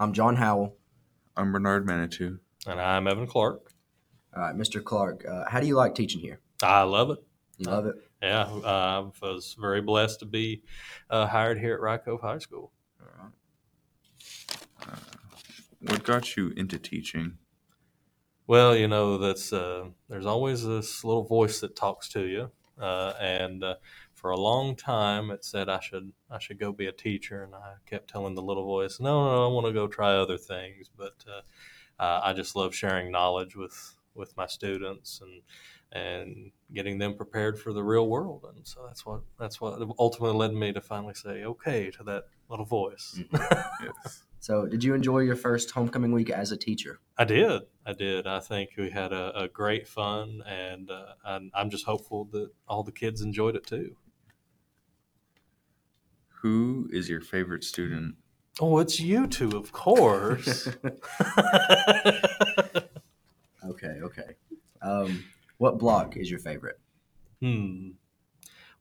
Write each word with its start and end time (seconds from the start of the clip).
I'm 0.00 0.14
John 0.14 0.36
Howell. 0.36 0.74
I'm 1.36 1.52
Bernard 1.52 1.84
Manitou. 1.84 2.38
And 2.66 2.80
I'm 2.80 3.06
Evan 3.06 3.26
Clark. 3.26 3.74
All 4.34 4.42
right, 4.42 4.56
Mr. 4.56 4.82
Clark, 4.82 5.26
uh, 5.28 5.44
how 5.46 5.60
do 5.60 5.66
you 5.66 5.74
like 5.74 5.94
teaching 5.94 6.22
here? 6.22 6.40
I 6.62 6.84
love 6.84 7.10
it. 7.10 7.18
You 7.58 7.66
love 7.66 7.84
it? 7.84 7.96
Yeah, 8.22 8.44
uh, 8.44 9.10
I 9.22 9.26
was 9.26 9.54
very 9.60 9.82
blessed 9.82 10.20
to 10.20 10.24
be 10.24 10.62
uh, 11.10 11.26
hired 11.26 11.58
here 11.58 11.74
at 11.74 11.80
Rye 11.82 11.98
Cove 11.98 12.22
High 12.22 12.38
School. 12.38 12.72
All 12.98 13.08
right. 13.22 14.90
Uh, 14.90 14.96
what 15.80 16.02
got 16.02 16.34
you 16.34 16.54
into 16.56 16.78
teaching? 16.78 17.36
Well, 18.46 18.74
you 18.74 18.88
know, 18.88 19.18
that's 19.18 19.52
uh, 19.52 19.88
there's 20.08 20.24
always 20.24 20.64
this 20.64 21.04
little 21.04 21.24
voice 21.24 21.60
that 21.60 21.76
talks 21.76 22.08
to 22.10 22.22
you, 22.22 22.50
uh, 22.80 23.12
and 23.20 23.62
uh, 23.62 23.74
for 24.20 24.30
a 24.30 24.36
long 24.36 24.76
time 24.76 25.30
it 25.30 25.44
said 25.44 25.70
I 25.70 25.80
should 25.80 26.12
I 26.30 26.38
should 26.38 26.58
go 26.58 26.72
be 26.72 26.86
a 26.86 26.92
teacher, 26.92 27.42
and 27.42 27.54
I 27.54 27.74
kept 27.86 28.10
telling 28.10 28.34
the 28.34 28.42
little 28.42 28.64
voice, 28.64 29.00
no, 29.00 29.24
no, 29.24 29.44
I 29.46 29.52
want 29.52 29.66
to 29.66 29.72
go 29.72 29.88
try 29.88 30.14
other 30.14 30.36
things, 30.36 30.90
but 30.94 31.24
uh, 31.26 32.02
uh, 32.02 32.20
I 32.22 32.34
just 32.34 32.54
love 32.54 32.74
sharing 32.74 33.10
knowledge 33.10 33.56
with 33.56 33.96
with 34.14 34.36
my 34.36 34.46
students 34.46 35.22
and 35.22 35.42
and 35.92 36.52
getting 36.72 36.98
them 36.98 37.16
prepared 37.16 37.58
for 37.58 37.72
the 37.72 37.82
real 37.82 38.08
world, 38.08 38.44
and 38.54 38.66
so 38.66 38.84
that's 38.86 39.06
what 39.06 39.22
that's 39.38 39.58
what 39.58 39.80
ultimately 39.98 40.36
led 40.36 40.52
me 40.52 40.72
to 40.72 40.82
finally 40.82 41.14
say 41.14 41.44
okay 41.44 41.90
to 41.92 42.04
that 42.04 42.24
little 42.48 42.66
voice. 42.66 43.18
Yes. 43.82 44.24
So, 44.42 44.66
did 44.66 44.82
you 44.82 44.94
enjoy 44.94 45.20
your 45.20 45.36
first 45.36 45.70
homecoming 45.70 46.12
week 46.12 46.30
as 46.30 46.50
a 46.50 46.56
teacher? 46.56 47.00
I 47.18 47.24
did. 47.24 47.62
I 47.84 47.92
did. 47.92 48.26
I 48.26 48.40
think 48.40 48.70
we 48.76 48.88
had 48.88 49.12
a, 49.12 49.38
a 49.38 49.48
great 49.48 49.86
fun, 49.86 50.42
and 50.46 50.90
uh, 50.90 51.12
I'm, 51.24 51.50
I'm 51.54 51.68
just 51.68 51.84
hopeful 51.84 52.26
that 52.32 52.50
all 52.66 52.82
the 52.82 52.92
kids 52.92 53.20
enjoyed 53.20 53.54
it 53.54 53.66
too. 53.66 53.96
Who 56.42 56.88
is 56.92 57.08
your 57.08 57.20
favorite 57.20 57.64
student? 57.64 58.16
Oh, 58.60 58.78
it's 58.78 58.98
you 59.00 59.26
two, 59.26 59.50
of 59.56 59.72
course. 59.72 60.68
okay, 63.64 63.98
okay. 64.02 64.34
Um, 64.82 65.24
what 65.58 65.78
block 65.78 66.16
is 66.16 66.30
your 66.30 66.40
favorite? 66.40 66.78
hmm. 67.40 67.90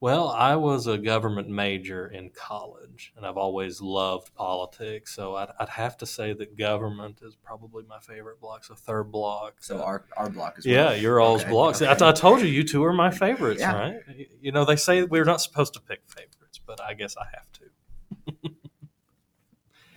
Well, 0.01 0.29
I 0.29 0.55
was 0.55 0.87
a 0.87 0.97
government 0.97 1.49
major 1.49 2.07
in 2.07 2.29
college, 2.29 3.11
and 3.17 3.25
I've 3.25 3.35
always 3.35 3.81
loved 3.81 4.33
politics. 4.33 5.13
So 5.13 5.35
I'd, 5.35 5.49
I'd 5.59 5.67
have 5.67 5.97
to 5.97 6.05
say 6.05 6.31
that 6.31 6.57
government 6.57 7.19
is 7.21 7.35
probably 7.35 7.83
my 7.83 7.99
favorite 7.99 8.39
block. 8.39 8.63
So 8.63 8.75
third 8.75 9.11
block. 9.11 9.55
So 9.59 9.79
uh, 9.79 9.83
our, 9.83 10.05
our 10.15 10.29
block 10.29 10.57
is 10.57 10.65
Yeah, 10.65 10.93
your 10.93 11.19
all's 11.19 11.41
Okay, 11.41 11.49
blocks. 11.51 11.81
I. 11.81 11.91
I 11.99 12.13
told 12.13 12.39
you, 12.39 12.47
you 12.47 12.63
two 12.63 12.81
are 12.85 12.93
my 12.93 13.11
favorites, 13.11 13.59
Yeah. 13.59 13.73
right? 13.77 13.99
You 14.39 14.53
know, 14.53 14.63
they 14.63 14.77
say 14.77 15.03
we're 15.03 15.25
not 15.25 15.41
supposed 15.41 15.73
to 15.73 15.81
pick 15.81 15.99
favorites, 16.07 16.37
but 16.69 16.79
I 16.79 16.93
guess 16.93 17.17
I 17.17 17.25
have 17.33 17.51
to. 17.53 18.51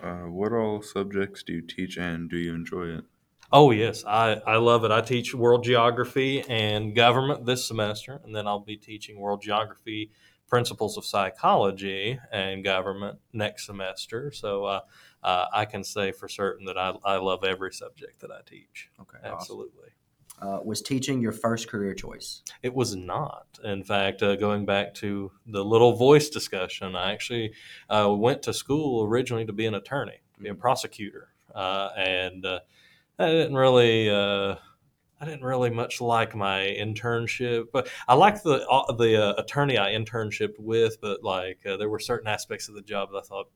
Uh, 0.02 0.26
what 0.26 0.52
all 0.52 0.82
subjects 0.82 1.44
do 1.44 1.52
you 1.52 1.62
teach 1.62 1.96
and 1.96 2.28
do 2.28 2.36
you 2.36 2.52
enjoy 2.52 2.86
it? 2.86 3.04
Oh, 3.52 3.70
yes, 3.70 4.04
I, 4.04 4.32
I 4.44 4.56
love 4.56 4.82
it. 4.82 4.90
I 4.90 5.00
teach 5.00 5.32
world 5.32 5.62
geography 5.62 6.42
and 6.48 6.92
government 6.92 7.46
this 7.46 7.64
semester, 7.64 8.20
and 8.24 8.34
then 8.34 8.48
I'll 8.48 8.58
be 8.58 8.76
teaching 8.76 9.20
world 9.20 9.42
geography, 9.42 10.10
principles 10.48 10.96
of 10.96 11.04
psychology, 11.04 12.18
and 12.32 12.64
government 12.64 13.20
next 13.32 13.66
semester. 13.66 14.32
So 14.32 14.64
uh, 14.64 14.80
uh, 15.22 15.46
I 15.52 15.66
can 15.66 15.84
say 15.84 16.10
for 16.10 16.26
certain 16.26 16.66
that 16.66 16.76
I, 16.76 16.94
I 17.04 17.18
love 17.18 17.44
every 17.44 17.72
subject 17.72 18.22
that 18.22 18.32
I 18.32 18.40
teach. 18.44 18.90
Okay, 19.02 19.18
awesome. 19.28 19.68
Uh, 20.40 20.58
was 20.64 20.82
teaching 20.82 21.20
your 21.20 21.30
first 21.30 21.68
career 21.68 21.94
choice? 21.94 22.42
It 22.62 22.74
was 22.74 22.96
not. 22.96 23.46
In 23.62 23.84
fact, 23.84 24.22
uh, 24.22 24.34
going 24.34 24.66
back 24.66 24.92
to 24.94 25.30
the 25.46 25.64
little 25.64 25.94
voice 25.94 26.30
discussion, 26.30 26.96
I 26.96 27.12
actually 27.12 27.52
uh, 27.88 28.12
went 28.12 28.42
to 28.44 28.52
school 28.52 29.04
originally 29.04 29.44
to 29.46 29.52
be 29.52 29.66
an 29.66 29.74
attorney, 29.74 30.20
to 30.34 30.40
be 30.40 30.48
a 30.48 30.54
prosecutor, 30.54 31.28
uh, 31.54 31.90
and 31.96 32.44
uh, 32.44 32.60
I 33.18 33.26
didn't 33.26 33.54
really. 33.54 34.10
Uh, 34.10 34.56
I 35.20 35.24
didn't 35.24 35.44
really 35.44 35.70
much 35.70 36.00
like 36.00 36.34
my 36.34 36.62
internship, 36.62 37.66
but 37.72 37.88
I 38.08 38.14
liked 38.14 38.42
the 38.42 38.66
uh, 38.68 38.92
the 38.92 39.22
uh, 39.22 39.40
attorney 39.40 39.78
I 39.78 39.92
internshiped 39.92 40.58
with. 40.58 41.00
But 41.00 41.22
like, 41.22 41.64
uh, 41.64 41.76
there 41.76 41.88
were 41.88 42.00
certain 42.00 42.26
aspects 42.26 42.68
of 42.68 42.74
the 42.74 42.82
job 42.82 43.10
that 43.12 43.18
I 43.18 43.20
thought 43.20 43.46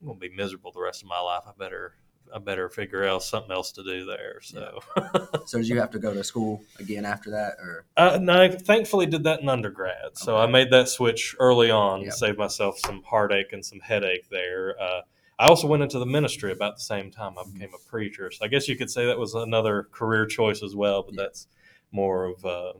I'm 0.00 0.06
going 0.06 0.18
to 0.18 0.28
be 0.30 0.34
miserable 0.34 0.72
the 0.72 0.80
rest 0.80 1.02
of 1.02 1.08
my 1.08 1.20
life. 1.20 1.42
I 1.46 1.50
better 1.58 1.92
I 2.34 2.38
better 2.38 2.68
figure 2.68 3.04
out 3.06 3.22
something 3.22 3.50
else 3.52 3.72
to 3.72 3.82
do 3.84 4.04
there. 4.06 4.40
So. 4.42 4.80
So, 5.46 5.58
did 5.58 5.68
you 5.68 5.80
have 5.80 5.90
to 5.92 5.98
go 5.98 6.14
to 6.14 6.22
school 6.22 6.62
again 6.78 7.04
after 7.04 7.30
that, 7.30 7.54
or 7.60 7.84
Uh, 7.96 8.18
no, 8.20 8.40
I 8.42 8.48
thankfully 8.50 9.06
did 9.06 9.24
that 9.24 9.40
in 9.40 9.48
undergrad, 9.48 10.16
so 10.16 10.36
I 10.36 10.46
made 10.46 10.70
that 10.70 10.88
switch 10.88 11.34
early 11.40 11.70
on, 11.72 12.02
Yep. 12.02 12.12
saved 12.12 12.38
myself 12.38 12.78
some 12.78 13.02
heartache 13.02 13.52
and 13.52 13.64
some 13.64 13.80
headache 13.80 14.28
there. 14.30 14.80
Uh, 14.80 15.00
I 15.40 15.46
also 15.48 15.66
went 15.66 15.82
into 15.82 15.98
the 15.98 16.06
ministry 16.06 16.52
about 16.52 16.76
the 16.76 16.82
same 16.82 17.10
time 17.10 17.36
I 17.36 17.42
Mhm. 17.42 17.54
became 17.54 17.70
a 17.74 17.88
preacher, 17.90 18.30
so 18.30 18.44
I 18.44 18.48
guess 18.48 18.68
you 18.68 18.76
could 18.76 18.90
say 18.90 19.06
that 19.06 19.18
was 19.18 19.34
another 19.34 19.88
career 19.90 20.24
choice 20.26 20.62
as 20.62 20.76
well. 20.76 21.02
But 21.02 21.14
Yeah. 21.14 21.22
that's 21.24 21.48
more 21.90 22.26
of 22.26 22.44
uh, 22.44 22.72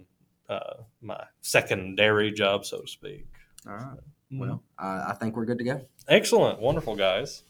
uh, 0.49 0.83
my 1.01 1.25
secondary 1.41 2.31
job, 2.31 2.65
so 2.65 2.83
to 2.83 2.87
speak. 2.87 3.27
all 3.67 3.73
right? 3.75 3.99
Mhm. 4.33 4.39
Well, 4.39 4.63
I, 4.79 5.11
I 5.11 5.13
think 5.15 5.35
we're 5.37 5.45
good 5.45 5.59
to 5.59 5.65
go. 5.65 5.87
excellent, 6.07 6.61
wonderful 6.61 6.95
guys. 6.95 7.43